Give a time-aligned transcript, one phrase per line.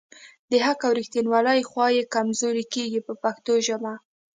[0.51, 3.93] د حق او ریښتیولۍ خوا یې کمزورې کیږي په پښتو ژبه.